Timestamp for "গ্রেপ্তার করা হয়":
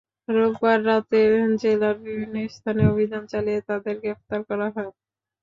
4.01-4.91